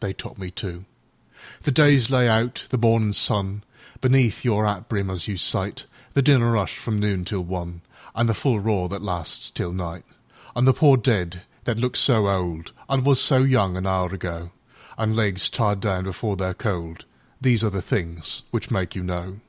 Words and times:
They 0.00 0.12
taught 0.12 0.36
me, 0.36 0.50
too. 0.50 0.84
The 1.62 1.70
day's 1.70 2.10
lay 2.10 2.28
out—the 2.28 2.76
mornin' 2.76 3.12
sunBeneath 3.14 4.44
your 4.44 4.66
'at 4.66 4.86
brim 4.86 5.08
as 5.08 5.26
you 5.26 5.38
sight; 5.38 5.86
The 6.12 6.20
dinner 6.20 6.58
'ush 6.58 6.76
from 6.76 7.00
noon 7.00 7.24
till 7.24 7.40
one, 7.40 7.80
An' 8.14 8.26
the 8.26 8.34
full 8.34 8.60
roar 8.60 8.90
that 8.90 9.00
lasts 9.00 9.48
till 9.50 9.72
night; 9.72 10.04
An' 10.54 10.66
the 10.66 10.74
pore 10.74 10.98
dead 10.98 11.40
that 11.64 11.78
look 11.78 11.96
so 11.96 12.26
oldAn' 12.26 13.02
was 13.04 13.18
so 13.18 13.38
young 13.44 13.78
an 13.78 13.86
hour 13.86 14.12
ago, 14.12 14.50
An' 14.98 15.16
legs 15.16 15.48
tied 15.48 15.80
down 15.80 16.04
before 16.04 16.36
they're 16.36 16.52
cold—These 16.52 17.64
are 17.64 17.70
the 17.70 17.80
things 17.80 18.42
which 18.50 18.70
make 18.70 18.94
you 18.94 19.02
know. 19.02 19.40